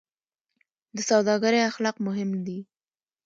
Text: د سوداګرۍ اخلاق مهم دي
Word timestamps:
د 0.95 0.97
سوداګرۍ 1.09 1.61
اخلاق 1.69 1.95
مهم 2.07 2.29
دي 2.45 2.59